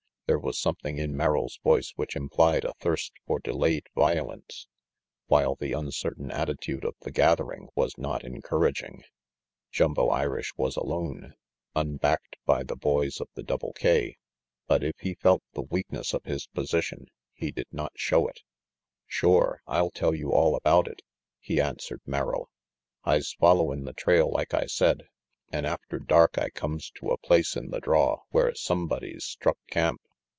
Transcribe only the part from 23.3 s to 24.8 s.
folio win' the trail like I